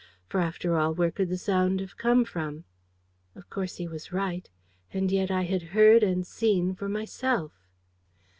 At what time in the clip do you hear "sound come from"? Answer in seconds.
1.37-2.63